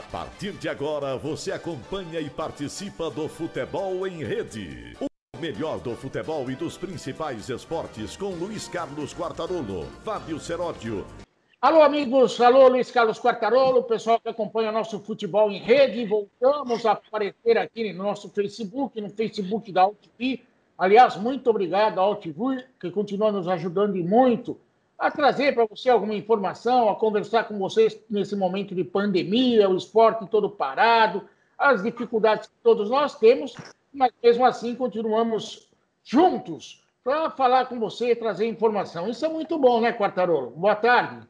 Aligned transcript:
A 0.00 0.02
partir 0.02 0.52
de 0.52 0.66
agora, 0.66 1.18
você 1.18 1.52
acompanha 1.52 2.20
e 2.20 2.30
participa 2.30 3.10
do 3.10 3.28
Futebol 3.28 4.06
em 4.06 4.24
Rede. 4.24 4.96
O 4.98 5.38
melhor 5.38 5.78
do 5.78 5.94
futebol 5.94 6.50
e 6.50 6.56
dos 6.56 6.78
principais 6.78 7.50
esportes 7.50 8.16
com 8.16 8.30
Luiz 8.30 8.66
Carlos 8.66 9.12
Quartarolo, 9.12 9.84
Fábio 10.02 10.40
Seródio. 10.40 11.04
Alô, 11.60 11.82
amigos. 11.82 12.40
Alô, 12.40 12.66
Luiz 12.68 12.90
Carlos 12.90 13.20
Quartarolo, 13.20 13.82
pessoal 13.82 14.18
que 14.18 14.30
acompanha 14.30 14.72
nosso 14.72 14.98
Futebol 15.00 15.50
em 15.50 15.58
Rede. 15.58 16.06
Voltamos 16.06 16.86
a 16.86 16.92
aparecer 16.92 17.58
aqui 17.58 17.92
no 17.92 18.04
nosso 18.04 18.30
Facebook, 18.30 18.98
no 19.02 19.10
Facebook 19.10 19.70
da 19.70 19.86
UTV. 19.86 20.40
Aliás, 20.78 21.18
muito 21.18 21.50
obrigado 21.50 22.00
ao 22.00 22.12
UTV, 22.12 22.64
que 22.80 22.90
continua 22.90 23.30
nos 23.30 23.46
ajudando 23.46 23.98
e 23.98 24.02
muito 24.02 24.58
a 25.00 25.10
trazer 25.10 25.54
para 25.54 25.64
você 25.64 25.88
alguma 25.88 26.14
informação, 26.14 26.90
a 26.90 26.94
conversar 26.94 27.44
com 27.44 27.58
vocês 27.58 27.98
nesse 28.10 28.36
momento 28.36 28.74
de 28.74 28.84
pandemia, 28.84 29.68
o 29.68 29.74
esporte 29.74 30.26
todo 30.26 30.50
parado, 30.50 31.22
as 31.58 31.82
dificuldades 31.82 32.48
que 32.48 32.54
todos 32.62 32.90
nós 32.90 33.18
temos, 33.18 33.54
mas 33.90 34.12
mesmo 34.22 34.44
assim 34.44 34.74
continuamos 34.74 35.70
juntos 36.04 36.84
para 37.02 37.30
falar 37.30 37.64
com 37.64 37.80
você 37.80 38.10
e 38.10 38.16
trazer 38.16 38.46
informação. 38.46 39.08
Isso 39.08 39.24
é 39.24 39.28
muito 39.30 39.58
bom, 39.58 39.80
né, 39.80 39.90
Quartarolo? 39.90 40.50
Boa 40.50 40.76
tarde. 40.76 41.26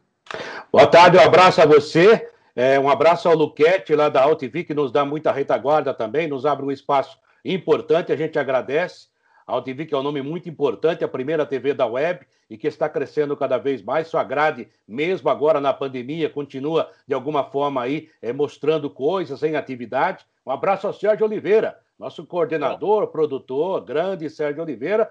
Boa 0.73 0.89
tarde, 0.89 1.17
um 1.17 1.23
abraço 1.23 1.63
a 1.63 1.67
você. 1.67 2.29
É, 2.57 2.79
um 2.79 2.91
abraço 2.91 3.29
ao 3.29 3.37
Luquete, 3.37 3.95
lá 3.95 4.09
da 4.09 4.23
AltV, 4.23 4.65
que 4.65 4.75
nos 4.75 4.91
dá 4.91 5.05
muita 5.05 5.31
retaguarda 5.31 5.95
também, 5.95 6.27
nos 6.27 6.45
abre 6.45 6.67
um 6.67 6.73
espaço 6.73 7.17
importante, 7.45 8.11
a 8.11 8.17
gente 8.17 8.37
agradece. 8.37 9.10
AltV, 9.51 9.87
que 9.87 9.95
é 9.95 9.99
um 9.99 10.03
nome 10.03 10.23
muito 10.23 10.49
importante, 10.49 11.05
a 11.05 11.09
primeira 11.09 11.47
TV 11.47 11.75
da 11.75 11.87
web 11.87 12.27
e 12.49 12.57
que 12.57 12.67
está 12.67 12.89
crescendo 12.89 13.37
cada 13.37 13.59
vez 13.59 13.83
mais. 13.83 14.09
Sua 14.09 14.25
grade, 14.25 14.69
mesmo 14.87 15.29
agora 15.29 15.61
na 15.61 15.73
pandemia, 15.73 16.29
continua 16.29 16.91
de 17.07 17.15
alguma 17.15 17.45
forma 17.45 17.83
aí 17.83 18.09
é, 18.21 18.33
mostrando 18.33 18.91
coisas 18.91 19.43
em 19.43 19.57
atividade. 19.57 20.25
Um 20.45 20.51
abraço 20.51 20.87
ao 20.87 20.93
Sérgio 20.93 21.27
Oliveira, 21.27 21.79
nosso 21.99 22.27
coordenador, 22.27 23.09
produtor, 23.09 23.85
grande 23.85 24.29
Sérgio 24.31 24.63
Oliveira. 24.63 25.11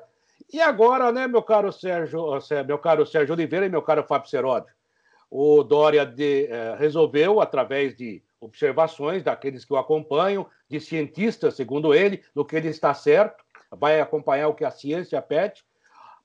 E 0.51 0.59
agora, 0.59 1.11
né, 1.11 1.27
meu 1.27 1.43
caro 1.43 1.71
Sérgio, 1.71 2.25
meu 2.65 2.77
caro 2.79 3.05
Sérgio 3.05 3.33
Oliveira 3.33 3.65
e 3.65 3.69
meu 3.69 3.81
caro 3.81 4.03
Fábio 4.03 4.29
Seródio, 4.29 4.73
o 5.29 5.63
Dória 5.63 6.05
de, 6.05 6.47
eh, 6.47 6.75
resolveu, 6.79 7.39
através 7.39 7.95
de 7.95 8.21
observações 8.41 9.21
daqueles 9.21 9.63
que 9.63 9.73
o 9.73 9.77
acompanham, 9.77 10.47
de 10.67 10.79
cientistas, 10.79 11.55
segundo 11.55 11.93
ele, 11.93 12.23
no 12.33 12.45
que 12.45 12.55
ele 12.55 12.69
está 12.69 12.93
certo, 12.93 13.43
vai 13.71 13.99
acompanhar 13.99 14.47
o 14.47 14.53
que 14.53 14.65
a 14.65 14.71
ciência 14.71 15.21
pede, 15.21 15.63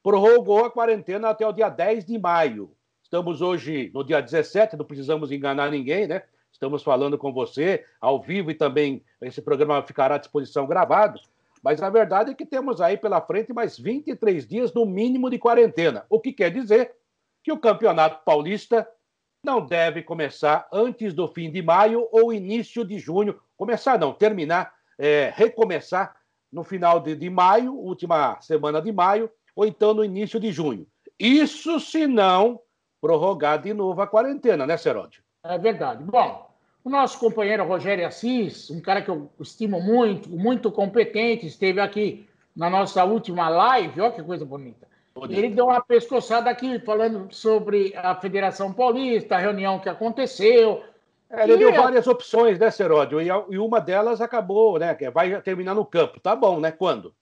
prorrogou 0.02 0.64
a 0.64 0.70
quarentena 0.70 1.30
até 1.30 1.46
o 1.46 1.52
dia 1.52 1.68
10 1.68 2.04
de 2.04 2.18
maio. 2.18 2.72
Estamos 3.02 3.40
hoje 3.40 3.90
no 3.94 4.04
dia 4.04 4.20
17, 4.20 4.76
não 4.76 4.84
precisamos 4.84 5.30
enganar 5.30 5.70
ninguém, 5.70 6.06
né? 6.06 6.22
Estamos 6.52 6.82
falando 6.82 7.18
com 7.18 7.32
você 7.32 7.84
ao 8.00 8.20
vivo 8.20 8.50
e 8.50 8.54
também 8.54 9.04
esse 9.20 9.42
programa 9.42 9.82
ficará 9.82 10.14
à 10.14 10.18
disposição 10.18 10.66
gravado. 10.66 11.20
Mas 11.62 11.82
a 11.82 11.90
verdade 11.90 12.30
é 12.30 12.34
que 12.34 12.44
temos 12.44 12.80
aí 12.80 12.96
pela 12.96 13.20
frente 13.20 13.52
mais 13.52 13.78
23 13.78 14.46
dias 14.46 14.72
no 14.72 14.84
mínimo 14.84 15.30
de 15.30 15.38
quarentena, 15.38 16.04
o 16.10 16.20
que 16.20 16.32
quer 16.32 16.50
dizer 16.50 16.94
que 17.42 17.50
o 17.50 17.58
Campeonato 17.58 18.22
Paulista 18.24 18.88
não 19.42 19.64
deve 19.64 20.02
começar 20.02 20.66
antes 20.72 21.12
do 21.12 21.28
fim 21.28 21.50
de 21.50 21.62
maio 21.62 22.08
ou 22.10 22.32
início 22.32 22.84
de 22.84 22.98
junho. 22.98 23.38
Começar 23.56 23.98
não, 23.98 24.12
terminar, 24.12 24.72
é, 24.98 25.32
recomeçar 25.34 26.16
no 26.54 26.62
final 26.62 27.00
de, 27.00 27.16
de 27.16 27.28
maio, 27.28 27.74
última 27.74 28.40
semana 28.40 28.80
de 28.80 28.92
maio, 28.92 29.28
ou 29.56 29.66
então 29.66 29.92
no 29.92 30.04
início 30.04 30.38
de 30.38 30.52
junho. 30.52 30.86
Isso 31.18 31.80
se 31.80 32.06
não 32.06 32.60
prorrogar 33.00 33.60
de 33.60 33.74
novo 33.74 34.00
a 34.00 34.06
quarentena, 34.06 34.64
né, 34.66 34.76
Seródio? 34.76 35.22
É 35.42 35.58
verdade. 35.58 36.04
Bom, 36.04 36.48
o 36.84 36.88
nosso 36.88 37.18
companheiro 37.18 37.66
Rogério 37.66 38.06
Assis, 38.06 38.70
um 38.70 38.80
cara 38.80 39.02
que 39.02 39.10
eu 39.10 39.28
estimo 39.40 39.80
muito, 39.80 40.30
muito 40.30 40.70
competente, 40.70 41.46
esteve 41.46 41.80
aqui 41.80 42.26
na 42.54 42.70
nossa 42.70 43.04
última 43.04 43.48
live, 43.48 44.00
olha 44.00 44.12
que 44.12 44.22
coisa 44.22 44.44
bonita. 44.44 44.86
bonita. 45.12 45.38
Ele 45.38 45.50
deu 45.50 45.66
uma 45.66 45.82
pescoçada 45.82 46.48
aqui 46.48 46.78
falando 46.78 47.32
sobre 47.34 47.92
a 47.96 48.14
Federação 48.14 48.72
Paulista, 48.72 49.34
a 49.34 49.40
reunião 49.40 49.80
que 49.80 49.88
aconteceu, 49.88 50.82
é, 51.36 51.44
ele 51.44 51.56
deu 51.56 51.72
várias 51.72 52.06
opções, 52.06 52.58
né, 52.58 52.70
Seródio? 52.70 53.20
E, 53.20 53.26
e, 53.26 53.58
uma 53.58 53.80
delas 53.80 54.20
acabou, 54.20 54.78
né? 54.78 54.94
Que 54.94 55.10
vai 55.10 55.40
terminar 55.42 55.74
no 55.74 55.84
campo. 55.84 56.20
Tá 56.20 56.36
bom, 56.36 56.60
né? 56.60 56.70
Quando? 56.70 57.12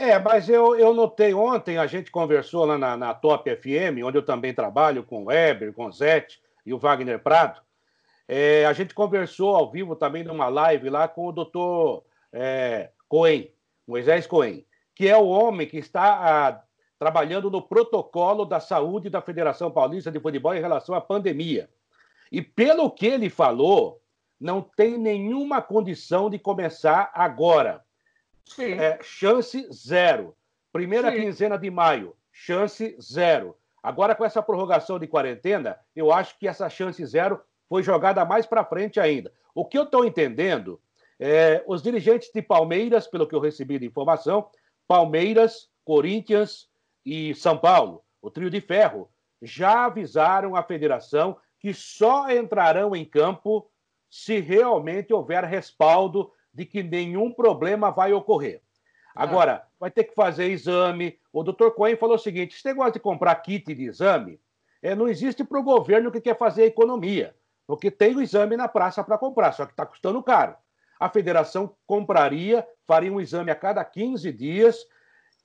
É, 0.00 0.18
mas 0.18 0.48
eu, 0.48 0.74
eu 0.76 0.94
notei 0.94 1.34
ontem, 1.34 1.76
a 1.76 1.86
gente 1.86 2.10
conversou 2.10 2.64
lá 2.64 2.78
na, 2.78 2.96
na 2.96 3.12
Top 3.12 3.54
FM, 3.54 4.02
onde 4.02 4.16
eu 4.16 4.24
também 4.24 4.54
trabalho 4.54 5.04
com 5.04 5.24
o 5.24 5.26
Weber, 5.26 5.74
com 5.74 5.84
o 5.84 5.92
Zete 5.92 6.40
e 6.64 6.72
o 6.72 6.78
Wagner 6.78 7.22
Prado. 7.22 7.60
É, 8.26 8.64
a 8.64 8.72
gente 8.72 8.94
conversou 8.94 9.54
ao 9.54 9.70
vivo 9.70 9.94
também 9.94 10.24
numa 10.24 10.48
live 10.48 10.88
lá 10.88 11.06
com 11.06 11.26
o 11.26 11.32
doutor 11.32 12.02
é, 12.32 12.88
Cohen, 13.10 13.52
Moisés 13.86 14.26
Cohen, 14.26 14.64
que 14.94 15.06
é 15.06 15.18
o 15.18 15.28
homem 15.28 15.66
que 15.66 15.76
está 15.76 16.48
a, 16.48 16.62
trabalhando 16.98 17.50
no 17.50 17.60
protocolo 17.60 18.46
da 18.46 18.58
saúde 18.58 19.10
da 19.10 19.20
Federação 19.20 19.70
Paulista 19.70 20.10
de 20.10 20.18
Futebol 20.18 20.54
em 20.54 20.62
relação 20.62 20.94
à 20.94 21.00
pandemia. 21.02 21.68
E 22.32 22.40
pelo 22.40 22.90
que 22.90 23.06
ele 23.06 23.28
falou, 23.28 24.00
não 24.40 24.62
tem 24.62 24.96
nenhuma 24.96 25.60
condição 25.60 26.30
de 26.30 26.38
começar 26.38 27.10
agora 27.12 27.84
é, 28.58 28.98
chance 29.02 29.68
zero. 29.72 30.36
Primeira 30.72 31.10
Sim. 31.10 31.20
quinzena 31.20 31.58
de 31.58 31.70
maio, 31.70 32.16
chance 32.32 32.96
zero. 33.00 33.56
Agora, 33.82 34.14
com 34.14 34.24
essa 34.24 34.42
prorrogação 34.42 34.98
de 34.98 35.06
quarentena, 35.06 35.78
eu 35.96 36.12
acho 36.12 36.38
que 36.38 36.46
essa 36.46 36.68
chance 36.68 37.04
zero 37.06 37.40
foi 37.68 37.82
jogada 37.82 38.24
mais 38.24 38.46
para 38.46 38.64
frente 38.64 39.00
ainda. 39.00 39.32
O 39.54 39.64
que 39.64 39.78
eu 39.78 39.84
estou 39.84 40.04
entendendo 40.04 40.80
é 41.18 41.62
os 41.66 41.82
dirigentes 41.82 42.30
de 42.32 42.42
Palmeiras, 42.42 43.06
pelo 43.06 43.26
que 43.26 43.34
eu 43.34 43.40
recebi 43.40 43.78
de 43.78 43.86
informação, 43.86 44.50
Palmeiras, 44.86 45.68
Corinthians 45.84 46.68
e 47.04 47.34
São 47.34 47.56
Paulo, 47.56 48.02
o 48.20 48.30
trio 48.30 48.50
de 48.50 48.60
ferro, 48.60 49.10
já 49.42 49.86
avisaram 49.86 50.54
a 50.54 50.62
federação 50.62 51.36
que 51.58 51.72
só 51.72 52.30
entrarão 52.30 52.94
em 52.94 53.04
campo 53.04 53.70
se 54.10 54.40
realmente 54.40 55.12
houver 55.12 55.44
respaldo 55.44 56.32
de 56.52 56.64
que 56.64 56.82
nenhum 56.82 57.32
problema 57.32 57.90
vai 57.90 58.12
ocorrer. 58.12 58.62
Agora, 59.14 59.66
vai 59.78 59.90
ter 59.90 60.04
que 60.04 60.14
fazer 60.14 60.48
exame. 60.48 61.18
O 61.32 61.42
doutor 61.42 61.72
Cohen 61.74 61.96
falou 61.96 62.16
o 62.16 62.18
seguinte: 62.18 62.56
esse 62.56 62.66
negócio 62.66 62.94
de 62.94 63.00
comprar 63.00 63.34
kit 63.36 63.74
de 63.74 63.84
exame 63.84 64.40
é, 64.82 64.94
não 64.94 65.08
existe 65.08 65.44
para 65.44 65.58
o 65.58 65.62
governo 65.62 66.10
que 66.10 66.20
quer 66.20 66.36
fazer 66.36 66.64
economia, 66.64 67.34
porque 67.66 67.90
tem 67.90 68.16
o 68.16 68.22
exame 68.22 68.56
na 68.56 68.68
praça 68.68 69.02
para 69.04 69.18
comprar, 69.18 69.52
só 69.52 69.66
que 69.66 69.72
está 69.72 69.84
custando 69.84 70.22
caro. 70.22 70.54
A 70.98 71.08
federação 71.08 71.74
compraria, 71.86 72.66
faria 72.86 73.12
um 73.12 73.20
exame 73.20 73.50
a 73.50 73.54
cada 73.54 73.82
15 73.82 74.30
dias 74.32 74.86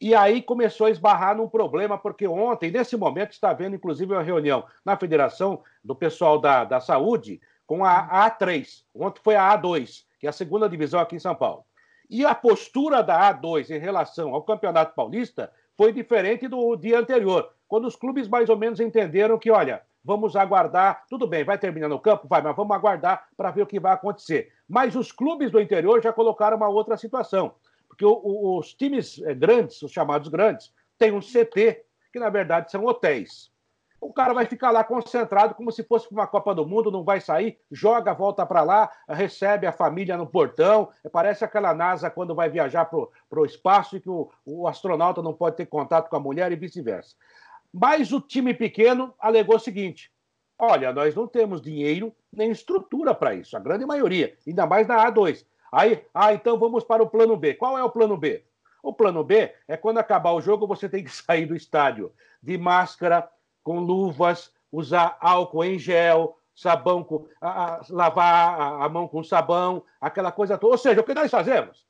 E 0.01 0.13
aí 0.13 0.41
começou 0.41 0.87
a 0.87 0.89
esbarrar 0.89 1.37
num 1.37 1.47
problema, 1.47 1.97
porque 1.97 2.27
ontem, 2.27 2.69
nesse 2.69 2.97
momento, 2.97 3.31
está 3.31 3.51
havendo 3.51 3.75
inclusive 3.75 4.11
uma 4.13 4.21
reunião 4.21 4.65
na 4.83 4.97
federação 4.97 5.63
do 5.81 5.95
pessoal 5.95 6.37
da, 6.39 6.65
da 6.65 6.81
saúde 6.81 7.39
com 7.65 7.85
a 7.85 8.29
A3. 8.29 8.83
Ontem 8.93 9.21
foi 9.23 9.35
a 9.35 9.57
A2, 9.57 10.03
que 10.25 10.27
é 10.27 10.29
a 10.29 10.33
segunda 10.33 10.67
divisão 10.67 10.99
aqui 10.99 11.15
em 11.15 11.19
São 11.19 11.35
Paulo. 11.35 11.63
E 12.09 12.25
a 12.25 12.33
postura 12.33 13.03
da 13.03 13.31
A2 13.31 13.69
em 13.69 13.77
relação 13.77 14.33
ao 14.33 14.41
Campeonato 14.41 14.95
Paulista 14.95 15.51
foi 15.77 15.93
diferente 15.93 16.47
do 16.47 16.75
dia 16.75 16.99
anterior, 16.99 17.51
quando 17.67 17.85
os 17.85 17.95
clubes 17.95 18.27
mais 18.27 18.49
ou 18.49 18.57
menos 18.57 18.79
entenderam 18.79 19.37
que, 19.37 19.51
olha, 19.51 19.83
vamos 20.03 20.35
aguardar, 20.35 21.05
tudo 21.07 21.27
bem, 21.27 21.43
vai 21.43 21.59
terminar 21.59 21.89
no 21.89 21.99
campo? 21.99 22.27
Vai, 22.27 22.41
mas 22.41 22.55
vamos 22.55 22.75
aguardar 22.75 23.27
para 23.37 23.51
ver 23.51 23.61
o 23.61 23.67
que 23.67 23.79
vai 23.79 23.93
acontecer. 23.93 24.51
Mas 24.67 24.95
os 24.95 25.11
clubes 25.11 25.51
do 25.51 25.61
interior 25.61 26.01
já 26.01 26.11
colocaram 26.11 26.57
uma 26.57 26.69
outra 26.69 26.97
situação, 26.97 27.53
porque 27.87 28.05
os 28.05 28.73
times 28.73 29.21
eh, 29.21 29.35
grandes, 29.35 29.79
os 29.83 29.91
chamados 29.91 30.27
grandes, 30.27 30.73
têm 30.97 31.11
um 31.11 31.19
CT, 31.19 31.83
que 32.11 32.19
na 32.19 32.31
verdade 32.31 32.71
são 32.71 32.83
hotéis. 32.83 33.51
O 34.05 34.13
cara 34.13 34.35
vai 34.35 34.45
ficar 34.45 34.69
lá 34.69 34.83
concentrado 34.83 35.55
como 35.55 35.71
se 35.71 35.83
fosse 35.83 36.07
uma 36.11 36.27
Copa 36.27 36.53
do 36.53 36.63
Mundo, 36.63 36.91
não 36.91 37.03
vai 37.03 37.19
sair, 37.19 37.57
joga, 37.71 38.13
volta 38.13 38.45
para 38.45 38.61
lá, 38.61 38.91
recebe 39.09 39.65
a 39.65 39.71
família 39.71 40.15
no 40.15 40.27
portão. 40.27 40.89
Parece 41.11 41.43
aquela 41.43 41.73
NASA 41.73 42.07
quando 42.11 42.35
vai 42.35 42.47
viajar 42.47 42.85
para 42.85 43.39
o 43.39 43.45
espaço 43.45 43.97
e 43.97 43.99
que 43.99 44.09
o, 44.09 44.29
o 44.45 44.67
astronauta 44.67 45.23
não 45.23 45.33
pode 45.33 45.55
ter 45.55 45.65
contato 45.65 46.07
com 46.07 46.15
a 46.15 46.19
mulher 46.19 46.51
e 46.51 46.55
vice-versa. 46.55 47.15
Mas 47.73 48.11
o 48.11 48.21
time 48.21 48.53
pequeno 48.53 49.11
alegou 49.17 49.55
o 49.55 49.59
seguinte: 49.59 50.11
olha, 50.59 50.93
nós 50.93 51.15
não 51.15 51.27
temos 51.27 51.59
dinheiro 51.59 52.13
nem 52.31 52.51
estrutura 52.51 53.15
para 53.15 53.33
isso, 53.33 53.57
a 53.57 53.59
grande 53.59 53.87
maioria, 53.87 54.37
ainda 54.45 54.67
mais 54.67 54.87
na 54.87 55.11
A2. 55.11 55.43
Aí, 55.71 56.05
ah, 56.13 56.31
então 56.31 56.59
vamos 56.59 56.83
para 56.83 57.01
o 57.01 57.09
plano 57.09 57.35
B. 57.35 57.55
Qual 57.55 57.75
é 57.75 57.83
o 57.83 57.89
plano 57.89 58.15
B? 58.15 58.45
O 58.83 58.93
plano 58.93 59.23
B 59.23 59.51
é 59.67 59.75
quando 59.75 59.97
acabar 59.97 60.31
o 60.33 60.41
jogo, 60.41 60.67
você 60.67 60.87
tem 60.87 61.03
que 61.03 61.09
sair 61.11 61.47
do 61.47 61.55
estádio 61.55 62.13
de 62.45 62.55
máscara, 62.55 63.27
com 63.65 63.79
luvas, 63.79 64.53
usar 64.71 65.17
álcool 65.19 65.63
em 65.63 65.79
gel, 65.79 66.37
sabão, 66.55 67.03
com, 67.03 67.27
a, 67.41 67.77
a, 67.77 67.81
lavar 67.89 68.61
a, 68.61 68.85
a, 68.85 68.89
mão 68.89 69.07
com 69.07 69.23
sabão, 69.23 69.83
aquela 69.99 70.31
coisa 70.31 70.55
toda. 70.55 70.73
Ou 70.73 70.77
seja, 70.77 71.01
o 71.01 71.03
que 71.03 71.15
nós 71.15 71.31
fazemos? 71.31 71.83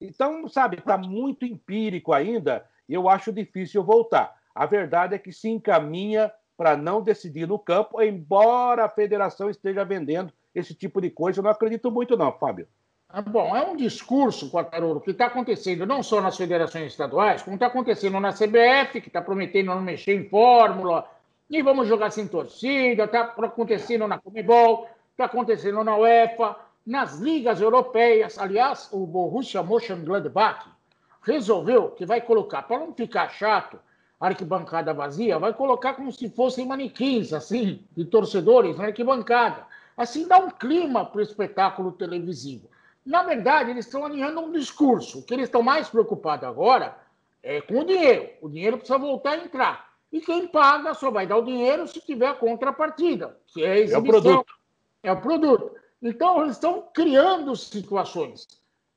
Então, 0.00 0.48
sabe, 0.48 0.78
está 0.78 0.98
muito 0.98 1.46
empírico 1.46 2.12
ainda 2.12 2.66
e 2.88 2.94
eu 2.94 3.08
acho 3.08 3.32
difícil 3.32 3.84
voltar. 3.84 4.34
A 4.52 4.66
verdade 4.66 5.14
é 5.14 5.18
que 5.18 5.32
se 5.32 5.48
encaminha 5.48 6.32
para 6.56 6.76
não 6.76 7.00
decidir 7.00 7.46
no 7.46 7.58
campo, 7.58 8.02
embora 8.02 8.84
a 8.84 8.88
federação 8.88 9.48
esteja 9.48 9.84
vendendo 9.84 10.32
esse 10.52 10.74
tipo 10.74 11.00
de 11.00 11.10
coisa. 11.10 11.38
Eu 11.38 11.44
não 11.44 11.50
acredito 11.50 11.92
muito, 11.92 12.16
não, 12.16 12.32
Fábio. 12.32 12.66
Ah, 13.08 13.22
bom, 13.22 13.56
é 13.56 13.62
um 13.62 13.76
discurso, 13.76 14.50
Quatarolo, 14.50 15.00
que 15.00 15.10
está 15.10 15.26
acontecendo 15.26 15.86
não 15.86 16.02
só 16.02 16.20
nas 16.20 16.36
federações 16.36 16.92
estaduais, 16.92 17.42
como 17.42 17.56
está 17.56 17.66
acontecendo 17.66 18.18
na 18.20 18.32
CBF, 18.32 19.00
que 19.00 19.08
está 19.08 19.20
prometendo 19.20 19.66
não 19.66 19.80
mexer 19.80 20.14
em 20.14 20.28
fórmula, 20.28 21.08
nem 21.50 21.64
vamos 21.64 21.88
jogar 21.88 22.10
sem 22.10 22.28
torcida, 22.28 23.04
está 23.04 23.22
acontecendo 23.22 24.06
na 24.06 24.18
Comebol, 24.18 24.88
está 25.10 25.24
acontecendo 25.24 25.82
na 25.82 25.96
UEFA, 25.96 26.54
nas 26.86 27.18
ligas 27.18 27.60
europeias. 27.60 28.38
Aliás, 28.38 28.88
o 28.92 29.04
Borussia 29.04 29.60
Mönchengladbach 29.60 30.64
resolveu 31.22 31.90
que 31.90 32.06
vai 32.06 32.20
colocar, 32.20 32.62
para 32.62 32.78
não 32.78 32.94
ficar 32.94 33.28
chato, 33.30 33.80
arquibancada 34.20 34.94
vazia, 34.94 35.38
vai 35.38 35.52
colocar 35.52 35.94
como 35.94 36.12
se 36.12 36.28
fossem 36.30 36.66
manequins, 36.66 37.32
assim, 37.32 37.84
de 37.96 38.04
torcedores 38.04 38.76
na 38.76 38.84
arquibancada. 38.84 39.66
Assim 39.96 40.28
dá 40.28 40.38
um 40.38 40.50
clima 40.50 41.04
para 41.04 41.18
o 41.18 41.22
espetáculo 41.22 41.90
televisivo. 41.92 42.68
Na 43.04 43.24
verdade, 43.24 43.70
eles 43.70 43.86
estão 43.86 44.04
alinhando 44.04 44.40
um 44.40 44.52
discurso. 44.52 45.18
O 45.18 45.22
que 45.22 45.34
eles 45.34 45.46
estão 45.46 45.62
mais 45.62 45.88
preocupados 45.88 46.46
agora 46.46 46.96
é 47.42 47.60
com 47.60 47.80
o 47.80 47.84
dinheiro. 47.84 48.28
O 48.40 48.48
dinheiro 48.48 48.76
precisa 48.76 48.98
voltar 48.98 49.32
a 49.32 49.38
entrar. 49.38 49.89
E 50.12 50.20
quem 50.20 50.48
paga 50.48 50.92
só 50.94 51.10
vai 51.10 51.26
dar 51.26 51.36
o 51.36 51.44
dinheiro 51.44 51.86
se 51.86 52.00
tiver 52.00 52.26
a 52.26 52.34
contrapartida, 52.34 53.38
que 53.46 53.64
é 53.64 53.72
a 53.72 53.78
exibição. 53.78 53.94
É 53.94 54.00
o 54.00 54.22
produto. 54.22 54.54
É 55.02 55.12
o 55.12 55.20
produto. 55.20 55.70
Então, 56.02 56.42
eles 56.42 56.52
estão 56.52 56.88
criando 56.92 57.54
situações. 57.54 58.46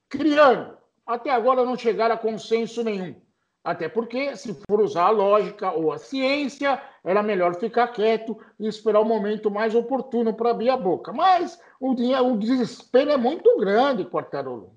Criando. 0.10 0.78
Até 1.06 1.30
agora 1.30 1.66
não 1.66 1.78
chegaram 1.78 2.16
a 2.16 2.18
consenso 2.18 2.84
nenhum. 2.84 3.16
Até 3.64 3.88
porque, 3.88 4.36
se 4.36 4.54
for 4.68 4.82
usar 4.82 5.06
a 5.06 5.10
lógica 5.10 5.72
ou 5.72 5.94
a 5.94 5.98
ciência, 5.98 6.82
era 7.04 7.24
melhor 7.24 7.56
ficar 7.56 7.88
quieto 7.88 8.38
e 8.60 8.68
esperar 8.68 9.00
o 9.00 9.06
momento 9.06 9.50
mais 9.50 9.74
oportuno 9.74 10.34
para 10.34 10.52
abrir 10.52 10.70
a 10.70 10.76
boca. 10.76 11.14
Mas 11.14 11.60
o, 11.80 11.94
dinheiro, 11.94 12.34
o 12.34 12.38
desespero 12.38 13.12
é 13.12 13.18
muito 13.18 13.58
grande, 13.58 14.04
Quartarolo. 14.06 14.74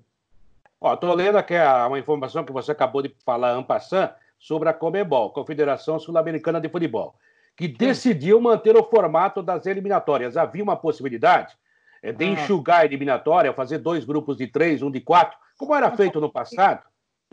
Estou 0.81 1.13
lendo 1.15 1.37
aqui 1.37 1.55
uma 1.87 1.99
informação 1.99 2.45
que 2.45 2.53
você 2.53 2.71
acabou 2.71 3.01
de 3.01 3.13
falar, 3.25 3.51
Ampassan, 3.51 4.11
sobre 4.39 4.69
a 4.69 4.73
Comebol, 4.73 5.31
Confederação 5.31 5.99
Sul-Americana 5.99 6.61
de 6.61 6.69
Futebol, 6.69 7.15
que 7.55 7.67
decidiu 7.67 8.39
manter 8.39 8.77
o 8.77 8.83
formato 8.83 9.41
das 9.41 9.65
eliminatórias. 9.65 10.37
Havia 10.37 10.63
uma 10.63 10.75
possibilidade 10.75 11.55
é, 12.01 12.11
de 12.11 12.25
ah. 12.25 12.27
enxugar 12.27 12.81
a 12.81 12.85
eliminatória, 12.85 13.53
fazer 13.53 13.79
dois 13.79 14.05
grupos 14.05 14.37
de 14.37 14.47
três, 14.47 14.81
um 14.81 14.91
de 14.91 15.01
quatro, 15.01 15.37
como 15.57 15.73
era 15.73 15.91
feito 15.91 16.21
no 16.21 16.31
passado, 16.31 16.83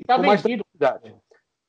tá 0.06 0.16
com 0.16 0.26
mais 0.26 0.42
tranquilidade. 0.42 1.14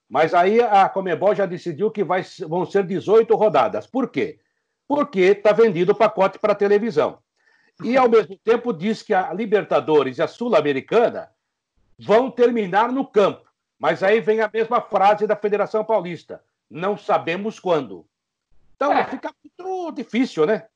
Mas 0.10 0.34
aí 0.34 0.62
a 0.62 0.88
Comebol 0.88 1.36
já 1.36 1.46
decidiu 1.46 1.92
que 1.92 2.04
vai, 2.04 2.24
vão 2.48 2.66
ser 2.66 2.86
18 2.86 3.36
rodadas. 3.36 3.88
Por 3.88 4.10
quê? 4.10 4.40
Porque 4.88 5.20
está 5.20 5.52
vendido 5.52 5.92
o 5.92 5.96
pacote 5.96 6.40
para 6.40 6.56
televisão. 6.56 7.18
E, 7.84 7.98
ao 7.98 8.08
mesmo 8.10 8.38
tempo, 8.38 8.72
diz 8.72 9.02
que 9.02 9.14
a 9.14 9.34
Libertadores 9.34 10.18
e 10.18 10.22
a 10.22 10.28
Sul-Americana 10.28 11.30
vão 12.00 12.30
terminar 12.30 12.92
no 12.92 13.06
campo. 13.06 13.44
Mas 13.80 14.04
aí 14.04 14.22
vem 14.22 14.42
a 14.42 14.50
mesma 14.51 14.81
frase 14.81 15.27
da 15.27 15.36
Federação 15.36 15.83
Paulista: 15.83 16.44
não 16.69 16.98
sabemos 16.98 17.60
quando. 17.60 18.06
Então 18.75 18.92
é. 18.92 19.04
fica 19.06 19.33
muito 19.44 19.92
difícil, 19.92 20.45
né? 20.45 20.68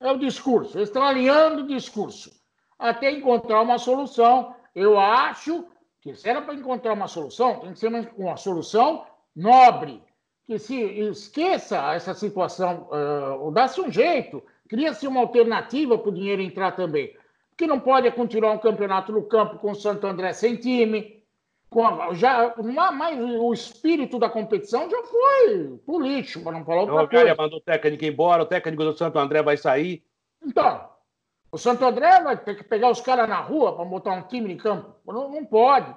É 0.00 0.10
o 0.10 0.18
discurso. 0.18 0.76
Eles 0.76 0.88
estão 0.88 1.02
alinhando 1.02 1.62
o 1.62 1.66
discurso 1.66 2.30
até 2.78 3.10
encontrar 3.10 3.60
uma 3.62 3.78
solução. 3.78 4.54
Eu 4.74 4.98
acho 4.98 5.66
que 6.00 6.14
se 6.14 6.28
era 6.28 6.42
para 6.42 6.54
encontrar 6.54 6.92
uma 6.92 7.08
solução, 7.08 7.60
tem 7.60 7.72
que 7.72 7.78
ser 7.78 7.88
uma, 7.88 8.06
uma 8.16 8.36
solução 8.36 9.06
nobre, 9.34 10.02
que 10.44 10.58
se 10.58 10.80
esqueça 10.80 11.94
essa 11.94 12.14
situação, 12.14 12.88
uh, 12.90 13.42
ou 13.42 13.50
dá-se 13.50 13.80
um 13.80 13.90
jeito, 13.90 14.42
cria-se 14.68 15.06
uma 15.06 15.20
alternativa 15.20 15.98
para 15.98 16.08
o 16.08 16.14
dinheiro 16.14 16.42
entrar 16.42 16.72
também. 16.72 17.16
Que 17.56 17.66
não 17.66 17.80
pode 17.80 18.10
continuar 18.12 18.52
um 18.52 18.58
campeonato 18.58 19.10
no 19.12 19.24
campo 19.24 19.58
com 19.58 19.72
o 19.72 19.74
Santo 19.74 20.06
André 20.06 20.32
sem 20.32 20.56
time, 20.56 21.15
já, 22.14 22.54
mas 22.92 23.18
o 23.18 23.52
espírito 23.52 24.18
da 24.18 24.30
competição 24.30 24.88
já 24.88 25.02
foi 25.02 25.78
político, 25.84 26.44
para 26.44 26.52
não 26.52 26.64
falar 26.64 26.82
outra 26.82 27.02
o 27.04 27.08
coisa. 27.08 27.34
mandou 27.34 27.58
o 27.58 27.62
técnico 27.62 28.04
embora, 28.04 28.42
o 28.42 28.46
técnico 28.46 28.84
do 28.84 28.96
Santo 28.96 29.18
André 29.18 29.42
vai 29.42 29.56
sair. 29.56 30.02
Então, 30.42 30.88
o 31.50 31.58
Santo 31.58 31.84
André 31.84 32.20
vai 32.20 32.36
ter 32.36 32.54
que 32.54 32.64
pegar 32.64 32.90
os 32.90 33.00
caras 33.00 33.28
na 33.28 33.40
rua 33.40 33.74
para 33.74 33.84
botar 33.84 34.12
um 34.12 34.22
time 34.22 34.52
em 34.52 34.56
campo. 34.56 34.94
Não, 35.06 35.28
não 35.28 35.44
pode. 35.44 35.94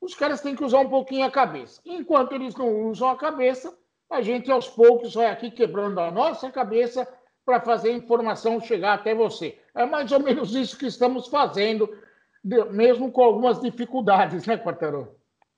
Os 0.00 0.14
caras 0.14 0.40
têm 0.40 0.56
que 0.56 0.64
usar 0.64 0.80
um 0.80 0.88
pouquinho 0.88 1.24
a 1.24 1.30
cabeça. 1.30 1.80
Enquanto 1.86 2.32
eles 2.32 2.56
não 2.56 2.88
usam 2.88 3.08
a 3.08 3.16
cabeça, 3.16 3.76
a 4.10 4.20
gente 4.20 4.50
aos 4.50 4.68
poucos 4.68 5.14
vai 5.14 5.26
aqui 5.26 5.50
quebrando 5.50 6.00
a 6.00 6.10
nossa 6.10 6.50
cabeça 6.50 7.06
para 7.44 7.60
fazer 7.60 7.90
a 7.90 7.96
informação 7.96 8.60
chegar 8.60 8.94
até 8.94 9.14
você. 9.14 9.58
É 9.74 9.86
mais 9.86 10.10
ou 10.12 10.20
menos 10.20 10.54
isso 10.54 10.78
que 10.78 10.86
estamos 10.86 11.28
fazendo, 11.28 11.88
mesmo 12.44 13.10
com 13.10 13.22
algumas 13.22 13.60
dificuldades, 13.60 14.46
né, 14.46 14.56
Quartarão? 14.56 15.08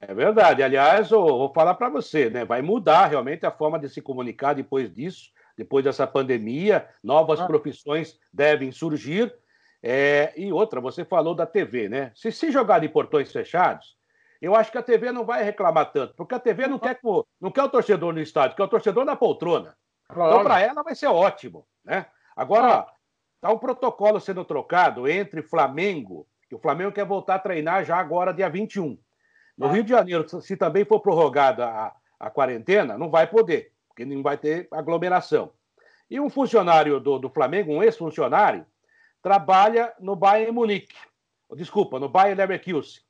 É 0.01 0.13
verdade. 0.13 0.63
Aliás, 0.63 1.11
eu 1.11 1.23
vou 1.25 1.53
falar 1.53 1.75
para 1.75 1.89
você, 1.89 2.29
né? 2.29 2.45
Vai 2.45 2.61
mudar 2.61 3.07
realmente 3.07 3.47
a 3.47 3.51
forma 3.51 3.79
de 3.79 3.89
se 3.89 4.03
comunicar 4.03 4.55
depois 4.55 4.93
disso, 4.93 5.31
depois 5.57 5.85
dessa 5.85 6.07
pandemia. 6.07 6.87
Novas 7.03 7.41
ah. 7.41 7.47
profissões 7.47 8.19
devem 8.33 8.71
surgir 8.71 9.35
é, 9.87 10.33
e 10.35 10.51
outra, 10.51 10.81
você 10.81 11.05
falou 11.05 11.35
da 11.35 11.45
TV, 11.45 11.91
né? 11.91 12.11
Se 12.15 12.33
se 12.33 12.51
jogar 12.51 12.79
de 12.79 12.89
portões 12.89 13.31
fechados, 13.31 13.99
eu 14.41 14.55
acho 14.55 14.73
que 14.73 14.79
a 14.79 14.83
TV 14.83 15.13
não 15.13 15.27
vai 15.27 15.45
reclamar 15.45 15.93
tanto, 15.93 16.15
porque 16.15 16.35
a 16.35 16.41
TV 16.41 16.67
não 16.67 16.79
quer, 16.79 16.99
não 17.39 17.51
quer 17.51 17.65
o 17.65 17.69
torcedor 17.69 18.15
no 18.15 18.21
estádio, 18.21 18.57
quer 18.57 18.63
o 18.63 18.69
torcedor 18.69 19.05
na 19.05 19.15
poltrona. 19.15 19.77
Então, 20.11 20.43
para 20.43 20.59
ela, 20.59 20.83
vai 20.83 20.95
ser 20.95 21.09
ótimo, 21.09 21.67
né? 21.85 22.07
Agora, 22.35 22.87
está 23.35 23.53
um 23.53 23.59
protocolo 23.59 24.19
sendo 24.19 24.43
trocado 24.43 25.07
entre 25.07 25.43
Flamengo, 25.43 26.27
que 26.49 26.55
o 26.55 26.59
Flamengo 26.59 26.93
quer 26.93 27.05
voltar 27.05 27.37
a 27.37 27.39
treinar 27.39 27.85
já 27.85 27.97
agora, 27.97 28.33
dia 28.33 28.49
21. 28.49 28.99
No 29.57 29.69
Rio 29.69 29.85
de 29.85 29.91
Janeiro, 29.91 30.27
se 30.41 30.57
também 30.57 30.85
for 30.85 31.01
prorrogada 31.01 31.67
a, 31.67 31.95
a 32.19 32.31
quarentena, 32.31 32.99
não 32.99 33.11
vai 33.11 33.27
poder, 33.27 33.73
porque 33.89 34.05
não 34.05 34.23
vai 34.23 34.37
ter 34.37 34.67
aglomeração. 34.71 35.53
E 36.11 36.21
um 36.21 36.29
funcionário 36.29 37.01
do, 37.01 37.19
do 37.19 37.31
Flamengo, 37.31 37.73
um 37.73 37.83
ex-funcionário, 37.83 38.67
trabalha 39.23 39.93
no 39.99 40.15
Bayern 40.15 40.53
Munique. 40.53 40.95
Desculpa, 41.57 41.99
no 41.99 42.09
Bayern 42.09 42.37
Leverkusen. 42.37 43.01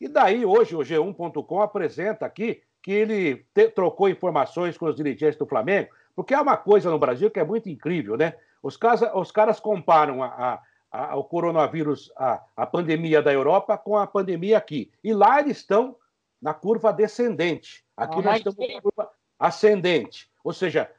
E 0.00 0.06
daí, 0.06 0.44
hoje, 0.44 0.76
o 0.76 0.80
G1.com 0.80 1.60
apresenta 1.60 2.24
aqui 2.26 2.62
que 2.82 2.92
ele 2.92 3.46
te, 3.52 3.68
trocou 3.68 4.08
informações 4.08 4.78
com 4.78 4.86
os 4.86 4.94
dirigentes 4.94 5.36
do 5.36 5.46
Flamengo, 5.46 5.90
porque 6.14 6.32
há 6.32 6.42
uma 6.42 6.56
coisa 6.56 6.90
no 6.90 6.98
Brasil 6.98 7.30
que 7.30 7.40
é 7.40 7.44
muito 7.44 7.68
incrível, 7.68 8.16
né? 8.16 8.34
Os, 8.62 8.76
casa, 8.76 9.16
os 9.16 9.30
caras 9.30 9.58
comparam 9.58 10.22
a, 10.22 10.26
a, 10.26 10.62
a, 10.90 11.16
o 11.16 11.24
coronavírus, 11.24 12.10
a, 12.16 12.42
a 12.56 12.66
pandemia 12.66 13.22
da 13.22 13.32
Europa, 13.32 13.76
com 13.76 13.96
a 13.96 14.06
pandemia 14.06 14.58
aqui. 14.58 14.90
E 15.02 15.12
lá 15.12 15.40
eles 15.40 15.58
estão 15.58 15.96
na 16.40 16.54
curva 16.54 16.92
descendente. 16.92 17.84
Aqui 17.96 18.18
ah, 18.18 18.22
nós 18.22 18.36
estamos 18.38 18.58
na 18.58 18.80
curva 18.80 19.10
ascendente. 19.38 20.30
Ou 20.42 20.52
seja, 20.52 20.90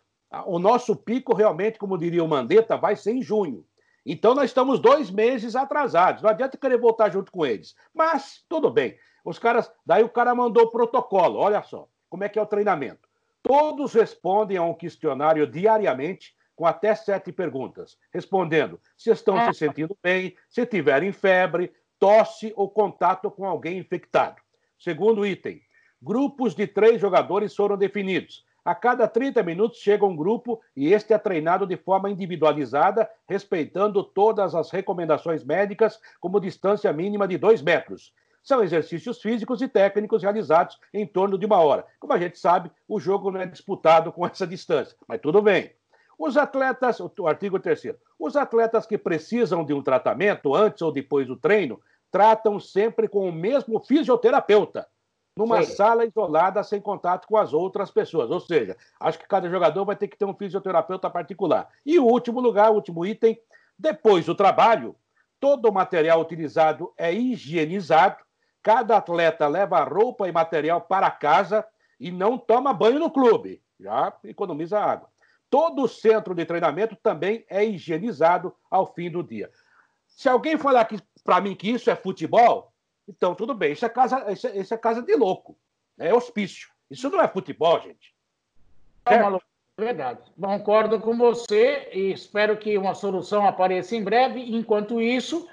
o 0.46 0.60
nosso 0.60 0.96
pico 0.96 1.34
realmente, 1.34 1.80
como 1.80 1.98
diria 1.98 2.24
o 2.24 2.28
Mandetta, 2.28 2.78
vai 2.78 2.96
ser 2.96 3.12
em 3.14 3.22
junho. 3.22 3.66
Então 4.06 4.34
nós 4.34 4.46
estamos 4.46 4.80
dois 4.80 5.10
meses 5.10 5.56
atrasados. 5.56 6.22
Não 6.22 6.30
adianta 6.30 6.58
querer 6.58 6.78
voltar 6.78 7.12
junto 7.12 7.32
com 7.32 7.46
eles. 7.46 7.76
Mas 7.94 8.44
tudo 8.48 8.70
bem. 8.70 8.98
Os 9.24 9.38
caras, 9.38 9.72
daí 9.86 10.04
o 10.04 10.10
cara 10.10 10.34
mandou 10.34 10.64
o 10.64 10.72
protocolo. 10.72 11.38
Olha 11.38 11.62
só, 11.64 11.88
como 12.10 12.24
é 12.24 12.30
que 12.30 12.40
é 12.40 12.42
o 12.42 12.46
treinamento. 12.46 13.08
Todos 13.42 13.94
respondem 13.94 14.58
a 14.58 14.64
um 14.64 14.74
questionário 14.74 15.48
diariamente 15.48 16.36
com 16.60 16.66
até 16.66 16.94
sete 16.94 17.32
perguntas, 17.32 17.98
respondendo 18.14 18.82
se 18.98 19.10
estão 19.10 19.38
se 19.44 19.50
é. 19.50 19.54
sentindo 19.54 19.98
bem, 20.04 20.36
se 20.50 20.66
tiverem 20.66 21.14
febre, 21.14 21.72
tosse 21.98 22.52
ou 22.54 22.70
contato 22.70 23.32
com 23.32 23.46
alguém 23.46 23.78
infectado. 23.78 24.42
Segundo 24.78 25.26
item, 25.26 25.62
grupos 26.02 26.54
de 26.54 26.68
três 26.68 27.00
jogadores 27.00 27.56
foram 27.56 27.78
definidos. 27.78 28.44
A 28.66 28.76
cada 28.76 29.08
30 29.08 29.42
minutos 29.42 29.80
chega 29.80 30.06
um 30.06 30.14
grupo 30.14 30.60
e 30.76 30.92
este 30.92 31.14
é 31.14 31.18
treinado 31.18 31.66
de 31.66 31.78
forma 31.78 32.10
individualizada, 32.10 33.10
respeitando 33.26 34.04
todas 34.04 34.54
as 34.54 34.70
recomendações 34.70 35.46
médicas, 35.46 35.98
como 36.20 36.42
distância 36.42 36.92
mínima 36.92 37.26
de 37.26 37.38
2 37.38 37.62
metros. 37.62 38.14
São 38.44 38.62
exercícios 38.62 39.22
físicos 39.22 39.62
e 39.62 39.70
técnicos 39.70 40.24
realizados 40.24 40.78
em 40.94 41.08
torno 41.08 41.38
de 41.38 41.46
uma 41.46 41.60
hora. 41.60 41.86
Como 42.02 42.12
a 42.12 42.20
gente 42.20 42.38
sabe, 42.38 42.70
o 42.86 43.00
jogo 43.00 43.32
não 43.32 43.40
é 43.40 43.46
disputado 43.46 44.12
com 44.12 44.28
essa 44.28 44.46
distância, 44.46 44.98
mas 45.08 45.22
tudo 45.22 45.42
bem. 45.42 45.79
Os 46.20 46.36
atletas, 46.36 47.00
o 47.00 47.28
artigo 47.28 47.58
3 47.58 47.96
os 48.20 48.36
atletas 48.36 48.86
que 48.86 48.98
precisam 48.98 49.64
de 49.64 49.74
um 49.74 49.82
tratamento 49.82 50.54
antes 50.54 50.82
ou 50.82 50.92
depois 50.92 51.26
do 51.26 51.38
treino, 51.38 51.80
tratam 52.12 52.60
sempre 52.60 53.08
com 53.08 53.30
o 53.30 53.32
mesmo 53.32 53.80
fisioterapeuta 53.80 54.86
numa 55.38 55.64
Sim. 55.64 55.76
sala 55.76 56.06
isolada, 56.06 56.62
sem 56.64 56.82
contato 56.82 57.26
com 57.26 57.38
as 57.38 57.54
outras 57.54 57.90
pessoas. 57.90 58.30
Ou 58.30 58.42
seja, 58.42 58.76
acho 59.00 59.18
que 59.18 59.26
cada 59.26 59.50
jogador 59.50 59.86
vai 59.86 59.96
ter 59.96 60.10
que 60.10 60.18
ter 60.18 60.26
um 60.26 60.34
fisioterapeuta 60.34 61.10
particular. 61.10 61.70
E 61.86 61.98
o 61.98 62.04
último 62.04 62.42
lugar, 62.42 62.72
o 62.72 62.76
último 62.76 63.06
item, 63.06 63.40
depois 63.78 64.26
do 64.26 64.36
trabalho, 64.36 64.98
todo 65.40 65.70
o 65.70 65.74
material 65.74 66.20
utilizado 66.20 66.94
é 66.98 67.14
higienizado, 67.14 68.18
cada 68.62 68.98
atleta 68.98 69.48
leva 69.48 69.82
roupa 69.86 70.28
e 70.28 70.34
material 70.34 70.82
para 70.82 71.10
casa 71.10 71.66
e 71.98 72.12
não 72.12 72.38
toma 72.38 72.74
banho 72.74 73.00
no 73.00 73.10
clube, 73.10 73.64
já 73.80 74.12
economiza 74.26 74.78
água. 74.78 75.08
Todo 75.50 75.84
o 75.84 75.88
centro 75.88 76.36
de 76.36 76.46
treinamento 76.46 76.96
também 76.96 77.46
é 77.50 77.66
higienizado 77.66 78.54
ao 78.70 78.94
fim 78.94 79.10
do 79.10 79.24
dia. 79.24 79.50
Se 80.08 80.30
alguém 80.30 80.58
falar 80.58 80.88
para 81.24 81.42
mim 81.42 81.56
que 81.56 81.70
isso 81.70 81.90
é 81.90 81.96
futebol, 81.96 82.72
então, 83.08 83.34
tudo 83.34 83.56
bem, 83.56 83.72
isso 83.72 83.86
é 83.86 83.90
casa, 83.90 84.32
isso 84.32 84.48
é, 84.48 84.58
isso 84.58 84.74
é 84.74 84.78
casa 84.78 85.02
de 85.02 85.16
louco, 85.16 85.58
né? 85.98 86.10
é 86.10 86.14
hospício. 86.14 86.70
Isso 86.92 87.10
não 87.10 87.20
é 87.20 87.28
futebol, 87.28 87.80
gente. 87.82 88.14
É, 89.06 89.16
é 89.16 89.40
verdade. 89.78 90.22
Concordo 90.40 91.00
com 91.00 91.18
você 91.18 91.90
e 91.92 92.12
espero 92.12 92.58
que 92.58 92.78
uma 92.78 92.94
solução 92.94 93.48
apareça 93.48 93.96
em 93.96 94.04
breve. 94.04 94.56
Enquanto 94.56 95.02
isso, 95.02 95.48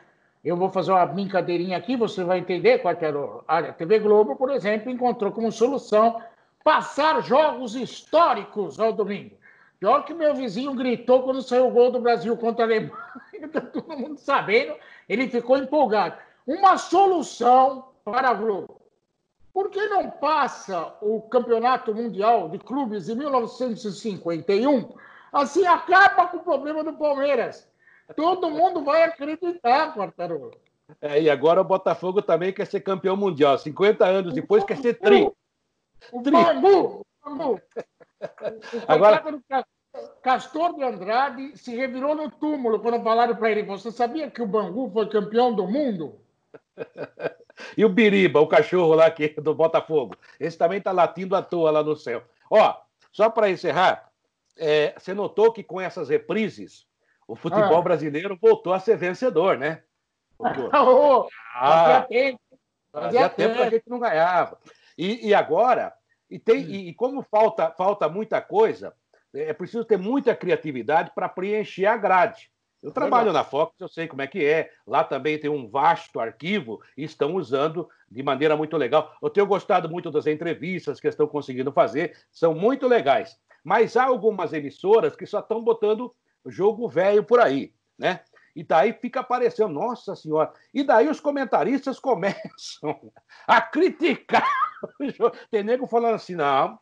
eu 0.44 0.56
vou 0.56 0.68
fazer 0.68 0.92
uma 0.92 1.06
brincadeirinha 1.06 1.78
aqui, 1.78 1.96
você 1.96 2.22
vai 2.24 2.38
entender 2.38 2.78
qual 2.78 2.94
era 3.00 3.68
a 3.68 3.72
TV 3.72 3.98
Globo, 4.00 4.36
por 4.36 4.50
exemplo, 4.50 4.90
encontrou 4.90 5.32
como 5.32 5.50
solução 5.50 6.22
passar 6.62 7.22
jogos 7.22 7.74
históricos 7.74 8.78
ao 8.78 8.92
domingo. 8.92 9.36
Pior 9.78 10.04
que 10.04 10.14
meu 10.14 10.34
vizinho 10.34 10.74
gritou 10.74 11.22
quando 11.22 11.42
saiu 11.42 11.68
o 11.68 11.70
gol 11.70 11.90
do 11.90 12.00
Brasil 12.00 12.36
contra 12.36 12.64
a 12.64 12.68
Alemanha, 12.68 12.92
tá 13.52 13.60
todo 13.60 13.96
mundo 13.96 14.18
sabendo, 14.18 14.74
ele 15.08 15.28
ficou 15.28 15.58
empolgado 15.58 16.16
uma 16.46 16.78
solução 16.78 17.88
para 18.04 18.30
a 18.30 18.34
Globo. 18.34 18.80
Por 19.52 19.70
que 19.70 19.86
não 19.88 20.10
passa 20.10 20.94
o 21.00 21.22
Campeonato 21.22 21.94
Mundial 21.94 22.48
de 22.48 22.58
Clubes 22.58 23.08
em 23.08 23.16
1951? 23.16 24.94
Assim 25.32 25.66
acaba 25.66 26.28
com 26.28 26.36
o 26.36 26.42
problema 26.44 26.84
do 26.84 26.92
Palmeiras. 26.92 27.68
Todo 28.14 28.50
mundo 28.50 28.84
vai 28.84 29.02
acreditar, 29.02 29.94
Quartarolo. 29.94 30.52
É, 31.00 31.20
e 31.20 31.28
agora 31.28 31.60
o 31.60 31.64
Botafogo 31.64 32.22
também 32.22 32.52
quer 32.52 32.66
ser 32.66 32.80
campeão 32.80 33.16
mundial. 33.16 33.58
50 33.58 34.04
anos 34.04 34.34
depois 34.34 34.62
quer 34.62 34.76
ser 34.76 34.94
tri. 34.94 35.28
O 36.12 36.22
tri. 36.22 36.32
Bangu, 36.32 37.00
o 37.00 37.04
Bangu. 37.24 37.60
Agora... 38.88 39.22
Castor 40.22 40.74
de 40.74 40.82
Andrade 40.82 41.56
se 41.56 41.74
revirou 41.74 42.14
no 42.14 42.30
túmulo 42.30 42.80
quando 42.80 43.02
falaram 43.02 43.34
para 43.34 43.50
ele: 43.50 43.62
Você 43.62 43.90
sabia 43.90 44.30
que 44.30 44.42
o 44.42 44.46
Bangu 44.46 44.90
foi 44.90 45.08
campeão 45.08 45.54
do 45.54 45.66
mundo? 45.66 46.20
e 47.76 47.84
o 47.84 47.88
Biriba, 47.88 48.40
o 48.40 48.46
cachorro 48.46 48.94
lá 48.94 49.10
que, 49.10 49.28
do 49.40 49.54
Botafogo. 49.54 50.16
Esse 50.38 50.58
também 50.58 50.78
está 50.78 50.92
latindo 50.92 51.34
à 51.34 51.42
toa 51.42 51.70
lá 51.70 51.82
no 51.82 51.96
céu. 51.96 52.22
Ó, 52.50 52.76
só 53.10 53.30
para 53.30 53.50
encerrar, 53.50 54.10
é, 54.58 54.94
você 54.98 55.14
notou 55.14 55.52
que 55.52 55.62
com 55.62 55.80
essas 55.80 56.08
reprises, 56.08 56.86
o 57.26 57.34
futebol 57.34 57.78
ah. 57.78 57.82
brasileiro 57.82 58.38
voltou 58.40 58.72
a 58.72 58.80
ser 58.80 58.96
vencedor, 58.96 59.58
né? 59.58 59.82
oh, 60.38 61.28
ah, 61.56 61.84
fazia 61.84 62.02
tempo, 62.02 62.40
fazia 62.92 63.28
tempo 63.28 63.54
que 63.54 63.62
a 63.62 63.70
gente 63.70 63.88
não 63.88 63.98
ganhava. 63.98 64.58
E, 64.98 65.28
e 65.28 65.34
agora, 65.34 65.95
e, 66.30 66.38
tem, 66.38 66.64
hum. 66.64 66.68
e, 66.68 66.88
e 66.88 66.94
como 66.94 67.22
falta, 67.22 67.70
falta 67.70 68.08
muita 68.08 68.40
coisa, 68.40 68.94
é 69.34 69.52
preciso 69.52 69.84
ter 69.84 69.98
muita 69.98 70.34
criatividade 70.34 71.12
para 71.14 71.28
preencher 71.28 71.86
a 71.86 71.96
grade. 71.96 72.50
Eu 72.82 72.92
trabalho 72.92 73.32
na 73.32 73.42
Fox, 73.42 73.74
eu 73.80 73.88
sei 73.88 74.06
como 74.06 74.22
é 74.22 74.26
que 74.26 74.44
é. 74.44 74.70
Lá 74.86 75.02
também 75.02 75.38
tem 75.38 75.50
um 75.50 75.68
vasto 75.68 76.20
arquivo 76.20 76.80
e 76.96 77.02
estão 77.02 77.34
usando 77.34 77.88
de 78.08 78.22
maneira 78.22 78.56
muito 78.56 78.76
legal. 78.76 79.16
Eu 79.20 79.28
tenho 79.28 79.46
gostado 79.46 79.88
muito 79.88 80.10
das 80.10 80.26
entrevistas 80.26 81.00
que 81.00 81.08
estão 81.08 81.26
conseguindo 81.26 81.72
fazer, 81.72 82.16
são 82.30 82.54
muito 82.54 82.86
legais. 82.86 83.36
Mas 83.64 83.96
há 83.96 84.04
algumas 84.04 84.52
emissoras 84.52 85.16
que 85.16 85.26
só 85.26 85.40
estão 85.40 85.64
botando 85.64 86.14
jogo 86.46 86.88
velho 86.88 87.24
por 87.24 87.40
aí, 87.40 87.72
né? 87.98 88.20
E 88.54 88.62
daí 88.62 88.92
fica 88.92 89.20
aparecendo, 89.20 89.72
nossa 89.74 90.14
senhora. 90.14 90.52
E 90.72 90.84
daí 90.84 91.08
os 91.08 91.20
comentaristas 91.20 91.98
começam 92.00 93.12
a 93.46 93.60
criticar. 93.60 94.48
Tem 95.50 95.62
nego 95.62 95.86
falando 95.86 96.14
assim, 96.14 96.34
não, 96.34 96.78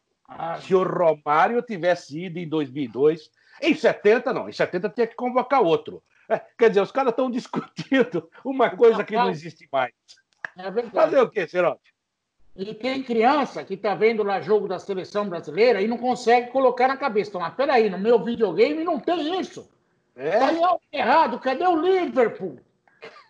se 0.61 0.75
o 0.75 0.83
Romário 0.83 1.61
tivesse 1.63 2.25
ido 2.25 2.39
em 2.39 2.49
2002 2.49 3.31
em 3.63 3.75
70, 3.75 4.33
não. 4.33 4.49
Em 4.49 4.53
70 4.53 4.89
tinha 4.91 5.07
que 5.07 5.15
convocar 5.15 5.63
outro. 5.63 6.03
É, 6.29 6.41
quer 6.59 6.69
dizer, 6.69 6.81
os 6.81 6.91
caras 6.91 7.11
estão 7.11 7.31
discutindo 7.31 8.29
uma 8.45 8.71
coisa 8.71 9.05
que 9.05 9.15
não 9.15 9.31
existe 9.31 9.69
mais. 9.71 9.93
É 10.57 10.71
verdade. 10.71 10.95
Fazer 10.95 11.21
o 11.21 11.29
quê, 11.29 11.47
Serote? 11.47 11.95
E 12.57 12.73
tem 12.73 13.03
criança 13.03 13.65
que 13.65 13.75
está 13.75 13.95
vendo 13.95 14.23
lá 14.23 14.41
jogo 14.41 14.69
da 14.69 14.79
seleção 14.79 15.29
brasileira 15.29 15.83
e 15.83 15.89
não 15.89 15.99
consegue 15.99 16.51
colocar 16.51 16.87
na 16.87 16.97
cabeça. 16.97 17.31
Então, 17.31 17.41
mas 17.41 17.55
peraí, 17.55 17.91
no 17.91 17.99
meu 17.99 18.23
videogame 18.23 18.85
não 18.85 19.01
tem 19.01 19.41
isso. 19.41 19.69
É? 20.15 20.39
Tá 20.39 20.79
errado. 20.93 21.41
Cadê 21.41 21.67
o 21.67 21.81
Liverpool? 21.81 22.61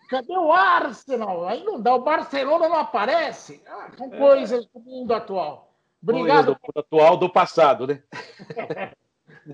Cadê 0.09 0.37
o 0.37 0.51
Arsenal? 0.51 1.47
Aí 1.47 1.63
não 1.63 1.81
dá. 1.81 1.95
O 1.95 2.03
Barcelona 2.03 2.69
não 2.69 2.77
aparece. 2.77 3.63
Ah, 3.67 3.89
são 3.97 4.13
é. 4.13 4.17
coisas 4.17 4.65
do 4.67 4.79
mundo 4.79 5.13
atual. 5.13 5.73
Obrigado. 6.01 6.53
Do 6.53 6.59
mundo 6.61 6.79
atual 6.79 7.17
do 7.17 7.29
passado, 7.29 7.87
né? 7.87 8.03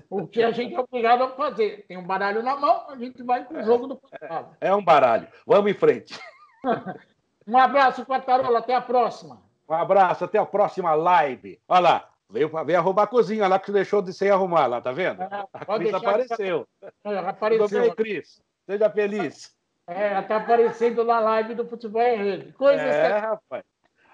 O 0.08 0.26
que 0.26 0.42
a 0.42 0.50
gente 0.50 0.74
é 0.74 0.80
obrigado 0.80 1.22
a 1.22 1.28
fazer. 1.30 1.84
Tem 1.86 1.98
um 1.98 2.06
baralho 2.06 2.42
na 2.42 2.56
mão, 2.56 2.88
a 2.88 2.96
gente 2.96 3.22
vai 3.22 3.44
com 3.44 3.58
o 3.58 3.62
jogo 3.62 3.86
do 3.86 3.96
passado. 3.96 4.56
É 4.60 4.74
um 4.74 4.82
baralho. 4.82 5.28
Vamos 5.46 5.70
em 5.70 5.74
frente. 5.74 6.18
um 7.46 7.58
abraço, 7.58 8.06
Quartarola. 8.06 8.60
Até 8.60 8.74
a 8.74 8.80
próxima. 8.80 9.42
Um 9.68 9.74
abraço, 9.74 10.24
até 10.24 10.38
a 10.38 10.46
próxima 10.46 10.94
live. 10.94 11.60
Olha 11.68 11.80
lá. 11.80 12.08
Veio, 12.30 12.50
veio 12.64 12.78
arrumar 12.78 13.02
a 13.02 13.06
cozinha 13.06 13.46
lá 13.46 13.58
que 13.58 13.66
você 13.66 13.72
deixou 13.72 14.00
de 14.00 14.14
sem 14.14 14.30
arrumar 14.30 14.66
lá, 14.66 14.80
tá 14.80 14.90
vendo? 14.90 15.20
É, 15.20 15.46
a 15.52 15.66
Cris 15.66 15.92
apareceu. 15.92 16.66
É, 17.04 17.18
apareceu. 17.18 17.68
Tudo 17.68 17.80
bem, 17.80 17.94
Cris? 17.94 18.42
Seja 18.64 18.88
feliz. 18.88 19.54
É, 19.86 20.18
está 20.18 20.36
aparecendo 20.36 21.04
na 21.04 21.18
live 21.20 21.54
do 21.54 21.66
Futebol 21.66 22.02
em 22.02 22.16
Rede. 22.16 22.52
Coisa 22.52 22.82
é, 22.82 23.18
rapaz. 23.18 23.64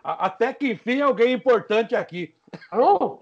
Até 0.02 0.52
que 0.54 0.72
enfim 0.72 1.00
alguém 1.00 1.32
importante 1.32 1.94
aqui. 1.94 2.34
Alô? 2.70 3.20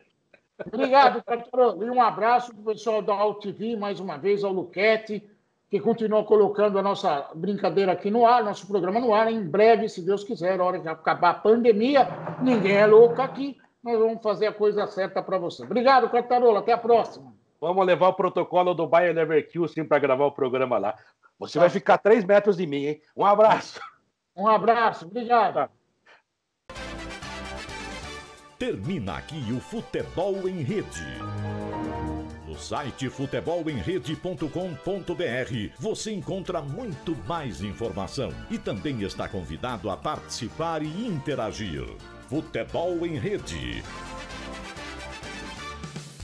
Obrigado, 0.64 1.22
Catarão. 1.24 1.82
E 1.82 1.90
um 1.90 2.00
abraço 2.00 2.52
para 2.52 2.60
o 2.60 2.64
pessoal 2.64 3.02
da 3.02 3.14
AltV, 3.14 3.76
mais 3.76 4.00
uma 4.00 4.16
vez, 4.16 4.44
ao 4.44 4.52
Luquete, 4.52 5.28
que 5.68 5.80
continua 5.80 6.24
colocando 6.24 6.78
a 6.78 6.82
nossa 6.82 7.30
brincadeira 7.34 7.92
aqui 7.92 8.10
no 8.10 8.24
ar, 8.24 8.44
nosso 8.44 8.66
programa 8.66 9.00
no 9.00 9.12
ar. 9.12 9.30
Em 9.30 9.44
breve, 9.44 9.88
se 9.88 10.00
Deus 10.00 10.24
quiser, 10.24 10.58
a 10.58 10.64
hora 10.64 10.80
que 10.80 10.88
acabar 10.88 11.30
a 11.30 11.34
pandemia, 11.34 12.08
ninguém 12.40 12.76
é 12.76 12.86
louco 12.86 13.20
aqui, 13.20 13.58
nós 13.82 13.98
vamos 13.98 14.22
fazer 14.22 14.46
a 14.46 14.52
coisa 14.52 14.86
certa 14.86 15.22
para 15.22 15.38
você. 15.38 15.64
Obrigado, 15.64 16.08
Catarolo. 16.08 16.56
Até 16.56 16.72
a 16.72 16.78
próxima. 16.78 17.35
Vamos 17.60 17.86
levar 17.86 18.08
o 18.08 18.14
protocolo 18.14 18.74
do 18.74 18.86
Bayer 18.86 19.14
Leverkusen 19.14 19.84
para 19.84 19.98
gravar 19.98 20.26
o 20.26 20.32
programa 20.32 20.78
lá. 20.78 20.94
Você 21.38 21.54
tá. 21.54 21.60
vai 21.60 21.70
ficar 21.70 21.98
três 21.98 22.24
metros 22.24 22.56
de 22.56 22.66
mim, 22.66 22.84
hein? 22.84 23.00
Um 23.16 23.24
abraço. 23.24 23.80
Um 24.36 24.48
abraço. 24.48 25.06
Obrigado. 25.06 25.54
Tá. 25.54 25.70
Termina 28.58 29.18
aqui 29.18 29.52
o 29.52 29.60
Futebol 29.60 30.48
em 30.48 30.62
Rede. 30.62 31.04
No 32.46 32.56
site 32.56 33.10
futebolemrede.com.br 33.10 35.74
você 35.78 36.12
encontra 36.12 36.62
muito 36.62 37.14
mais 37.26 37.60
informação 37.60 38.30
e 38.50 38.58
também 38.58 39.02
está 39.02 39.28
convidado 39.28 39.90
a 39.90 39.96
participar 39.96 40.82
e 40.82 41.06
interagir. 41.06 41.84
Futebol 42.28 43.04
em 43.04 43.18
Rede. 43.18 43.82